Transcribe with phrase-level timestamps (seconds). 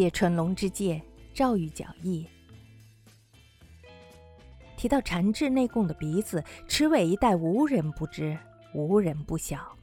[0.00, 0.98] 借春龙之介，
[1.34, 2.26] 赵玉角义。
[4.74, 8.34] 提到禅智内供的鼻子，池尾一带无人不知，
[8.72, 9.76] 无人不晓。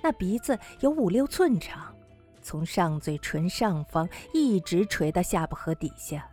[0.00, 1.92] 那鼻子有五六寸长，
[2.40, 6.24] 从上嘴唇上方一直垂到下巴颌底下，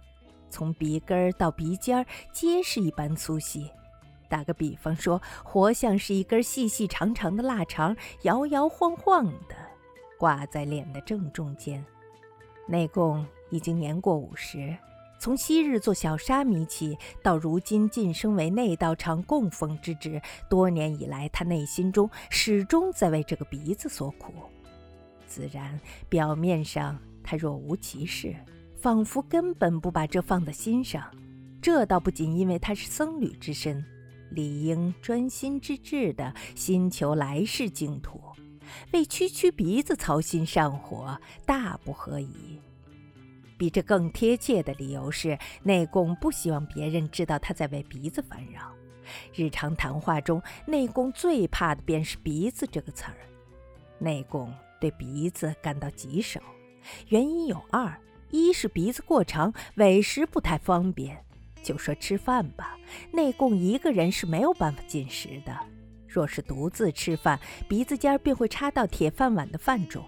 [0.48, 3.72] 从鼻根儿到鼻尖儿皆是一般粗细。
[4.30, 9.56] 打个比方说，活像是一根细细长长的腊肠，摇摇晃晃的
[10.20, 11.84] 挂在脸的正中间。
[12.68, 14.76] 内供已经年过五十，
[15.20, 24.34] 从昔日做小沙弥起，到如今晋升为内道场供奉之职，多年以来，他内心中始终在为这个鼻子所苦。
[25.28, 25.80] 自然，
[26.10, 28.36] 表面上他若无其事，
[28.76, 31.04] 仿佛根本不把这放在心上。
[31.62, 33.86] 这倒不仅因为他是僧侣之身，
[34.32, 38.20] 理应专心致志地心求来世净土。
[38.94, 42.60] 为区区鼻子操心上火，大不合宜。
[43.58, 48.74] 比这更贴切的理由是，内供不希望别人知道他在为鼻子烦扰。
[49.36, 53.18] 日常谈话中，内供最怕的便是“鼻子”这个词儿。
[54.00, 56.40] 内供对鼻子感到棘手，
[57.10, 57.96] 原因有二：
[58.32, 61.24] 一是鼻子过长，委食不太方便。
[61.62, 62.76] 就说吃饭吧，
[63.12, 65.56] 内供一个人是没有办法进食的。
[66.12, 67.40] 若是独自吃饭，
[67.70, 70.04] 鼻子尖儿便会插到铁饭碗的饭中。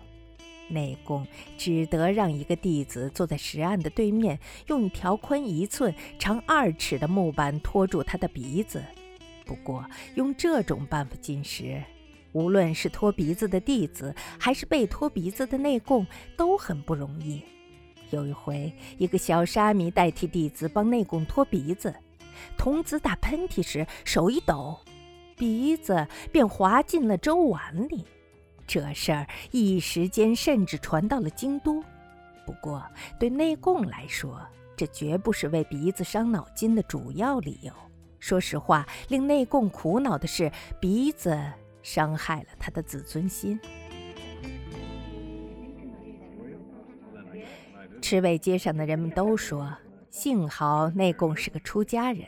[0.70, 1.26] 内供
[1.58, 8.84] 只得让一个弟子坐在石案的对面，用一条宽一寸、长二尺的木板托住他的鼻子。
[9.46, 11.84] 不过，用这种办法进食，
[12.32, 17.42] 无论是托鼻子的弟子，还是被托鼻子的内供，都很不容易。
[18.10, 21.94] 有一回，一个小沙弥代替弟子帮内供托鼻子，
[22.58, 24.80] 童子打喷嚏时手一抖。
[25.44, 28.06] 鼻子便滑进了粥碗里，
[28.66, 31.84] 这事儿一时间甚至传到了京都。
[32.46, 32.82] 不过
[33.20, 34.40] 对内供来说，
[34.74, 37.74] 这绝不是为鼻子伤脑筋的主要理由。
[38.22, 41.38] 说实话，令内供苦恼的是鼻子
[41.82, 43.60] 伤害了他的自尊心。
[48.02, 49.70] 赤卫街上的人们都说，
[50.10, 52.28] 幸好内供是个出家人。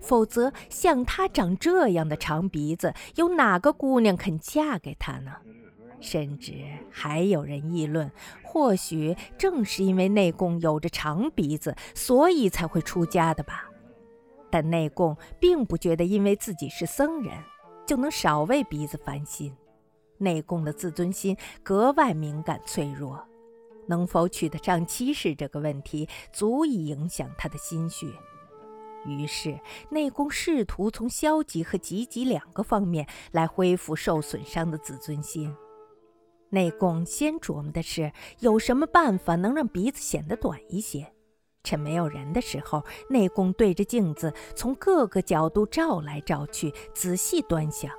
[0.00, 5.32] 否则，像他长这样的长鼻子，有哪个姑娘肯嫁给他呢？
[6.00, 6.52] 甚至
[6.90, 8.10] 还有人议论，
[8.42, 13.70] 或许正是因为内供有着长鼻子，所以才会出家的吧。
[14.50, 17.32] 但内供并不觉得，因为自己是僧人，
[17.86, 19.56] 就能少为鼻子烦心。
[20.18, 23.22] 内供的自尊心格外敏感脆弱，
[23.86, 28.14] 能否娶得上妻室这个问题，足以影响他的心绪。
[29.06, 29.58] 于是，
[29.90, 35.54] 内供试图从消极和积极两个方面来恢复受损伤的自尊心。
[36.50, 41.12] 内供先琢磨的是有什么办法能让鼻子显得短一些。
[41.64, 47.90] 趁没有人的时候，内供对着镜子从各个角度照来照去，仔细端详。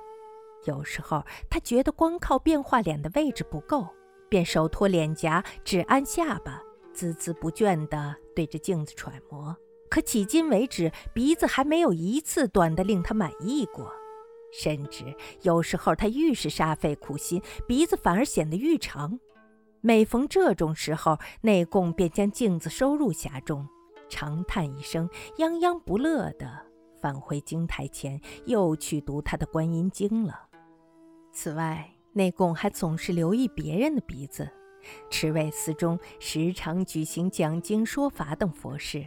[0.64, 3.86] 有时候他觉得光靠变化脸的位置不够，
[4.30, 6.62] 便手托脸颊，只按下巴，
[6.96, 9.56] 孜孜不倦地对着镜子揣摩。
[9.90, 13.92] 可迄今为止，鼻子还没有一次短得令他满意过。
[14.52, 15.04] 甚至
[15.42, 19.20] 有时候，他愈是煞费苦心，鼻子反而显得愈长。
[19.82, 23.68] 每逢这种时候，内供便将镜子收入匣中，
[24.10, 26.50] 长叹一声，泱泱不乐地
[27.02, 30.48] 返回经台前，又去读他的《观音经》了。
[31.32, 34.50] 此外，内供还总是留意别人的鼻子。
[35.10, 39.06] 持卫寺中时常举行讲经说法等佛事。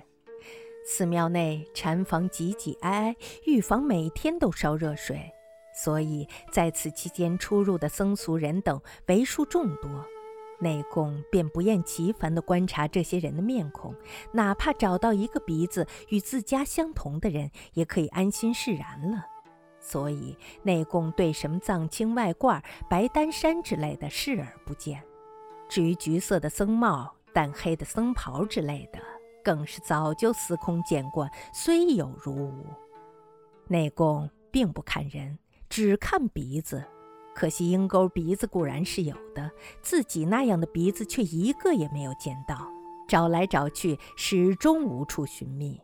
[0.84, 5.30] 寺庙内禅房挤挤挨挨，浴房每天都烧热水，
[5.74, 10.04] 所以在此期间出入的僧俗人等为数众多。
[10.62, 13.94] 内供便不厌其烦地观察这些人的面孔，
[14.32, 19.24] 哪怕找到一个鼻子与自家相同的人，也可以安心释然了。
[19.78, 25.02] 所以内供对什么藏青外褂、白丹衫之类的视而不见。
[25.66, 28.98] 至于橘色的僧帽、淡黑的僧袍之类的，
[29.44, 32.66] 更是早就司空见惯，虽有如无。
[33.68, 35.38] 内供并不看人，
[35.68, 36.84] 只看鼻子。
[37.34, 39.50] 可惜鹰钩鼻子固然是有的，
[39.80, 42.68] 自己那样的鼻子却一个也没有见到。
[43.08, 45.80] 找来找去，始终无处寻觅。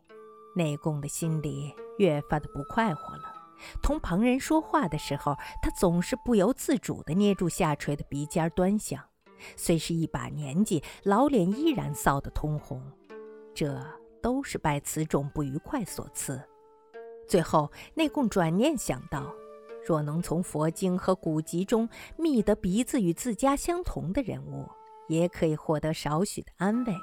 [0.55, 3.33] 内供的心里越发的不快活了。
[3.83, 9.03] 同旁人说话的时候，他总是不由自主地捏住下垂的鼻尖端详。
[9.57, 12.83] 虽是一把年纪，老脸依然臊得通红。
[13.57, 13.83] 这
[14.21, 16.39] 都是拜此种不愉快所赐。
[17.27, 19.35] 最后，内供转念想到，
[19.83, 21.89] 若能从佛经和古籍中
[22.19, 24.69] 觅得鼻子与自家相同的人物，
[25.09, 26.95] 也可以获得少许的安慰。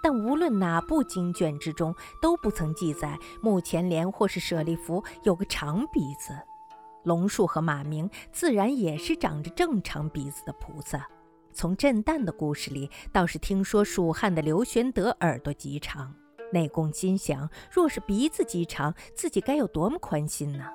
[0.00, 1.92] 但无论哪部经卷之中，
[2.22, 6.32] 都不曾记载目前莲或是舍利弗有个长鼻子。
[7.02, 11.08] 龙树和马明自然也是长着正常鼻子的菩萨。
[11.58, 16.14] 从震旦的故事里，倒是听说蜀汉的刘玄德耳朵极长。
[16.52, 20.70] 内供心想，若是鼻子极长，自己该有多么宽心呢？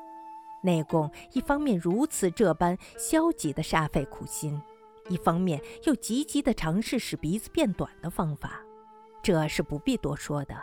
[0.61, 4.61] 内供一方面如此这般消极地煞费苦心，
[5.07, 8.61] 一方面又积极地尝试使鼻子变短的方法。
[9.21, 10.53] 这是不必多说的。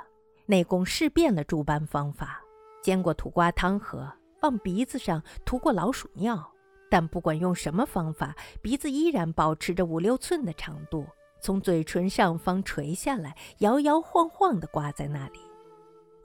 [0.44, 2.42] 内功试遍了诸般方法，
[2.82, 4.12] 煎过土瓜汤喝，
[4.42, 6.52] 往鼻子上涂过老鼠尿，
[6.90, 11.06] 但不管用什么方法，鼻子依然保持着五六寸的长度，
[11.40, 15.38] 从嘴唇上方垂下来，摇摇晃晃地挂在那里。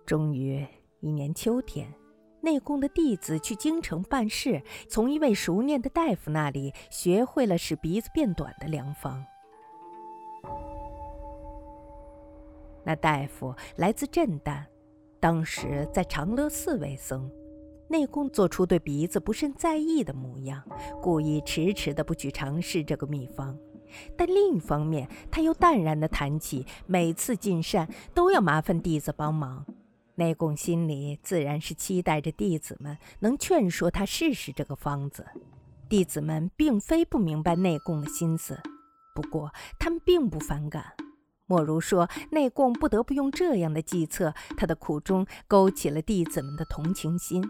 [0.05, 0.65] 终于
[1.01, 1.93] 一年秋天，
[2.41, 9.23] 内功的弟子去京城办事，从一位熟练的大夫那里学会了使鼻子变短的良方。
[12.83, 14.63] 那大夫来自震旦，
[15.19, 17.31] 当时在长乐寺为僧。
[17.87, 20.63] 内供做出对鼻子不甚在意的模样，
[21.01, 23.57] 故意迟迟的不去尝试这个秘方。
[24.17, 29.65] 但另一方面，他又淡然的谈起，每次进膳都要麻烦弟子帮忙。
[30.15, 35.25] 内供心里自然是期待着弟子们能劝说他试试这个方子。
[35.87, 38.59] 弟子们并非不明白内供的心思，
[39.13, 40.93] 不过他们并不反感。
[41.45, 47.43] 莫如说，内供不得不用这样的计策，他的苦衷勾起了弟子们的同情心。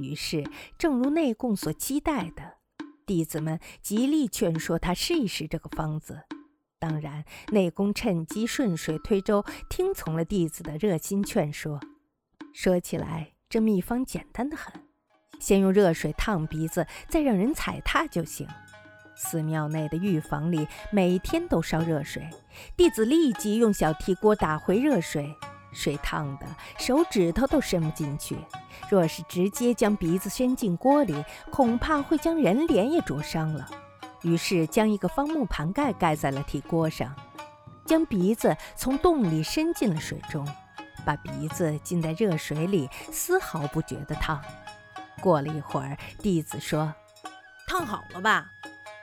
[0.00, 0.44] 于是，
[0.78, 2.58] 正如内供所期待的，
[3.06, 6.22] 弟子们极力劝说他试一试这个方子。
[6.78, 11.78] 当然，内供趁机顺水推舟，听从了弟子的热心劝说。
[12.54, 14.72] 说起来，这秘方简单的很，
[15.38, 18.48] 先用热水烫鼻子，再让人踩踏就行。
[19.14, 22.26] 寺庙内的浴房里每天都烧热水，
[22.74, 25.34] 弟子立即用小屉锅打回热水，
[25.72, 26.46] 水烫的
[26.78, 28.36] 手指头都伸不进去。
[28.90, 33.68] 若是直接将鼻子伸进锅里，恐怕会将人脸也灼伤了。
[34.22, 37.14] 于是将一个方木盘盖盖在了铁锅上，
[37.86, 40.46] 将鼻子从洞里伸进了水中，
[41.04, 44.40] 把鼻子浸在热水里，丝毫不觉得烫。
[45.20, 46.92] 过了一会儿，弟子说
[47.66, 48.50] ：“烫好了吧？”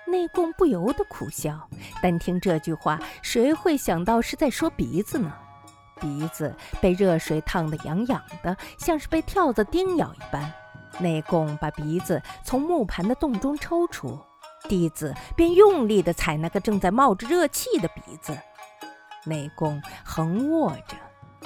[0.08, 1.69] 内供不由得苦笑，
[2.02, 5.34] 但听这句话，谁会想到是在说鼻子呢？
[5.99, 10.51] 鼻子被热水烫得痒痒的，像是被跳蚤叮咬一般。
[10.99, 14.19] 内供把鼻子从木盘的洞中抽出，
[14.67, 18.35] 弟子便用力地踩那个正在冒着热气的鼻子。
[19.25, 20.95] 内供横卧着，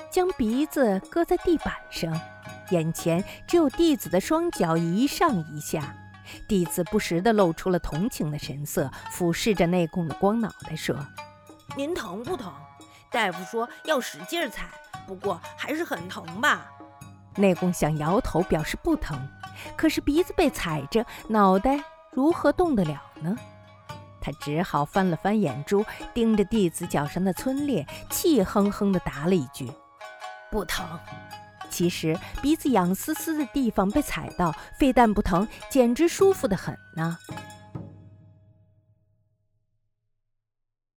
[0.10, 2.18] 将鼻子搁在地板上，
[2.70, 5.98] 眼前只有弟子的双脚一上一下。
[6.48, 10.96] 弟子不时地露出了同情的神色，俯视着内供的光脑袋，说
[11.76, 12.54] ：“您疼不疼？
[13.12, 14.70] 大夫说要使劲踩，
[15.06, 16.72] 不过还是很疼吧？”
[17.36, 19.20] 内功想摇头表示不疼，
[19.76, 23.36] 可是鼻子被踩着，脑袋如何动得了呢？
[24.20, 29.72] 他只好翻了翻眼珠，盯着弟子脚上的皴裂，气哼哼地答了一句
[30.52, 30.86] ：“不疼。”
[31.72, 37.18] 其实鼻子痒丝丝的地方被踩到，非但不疼，简直舒服得很呢。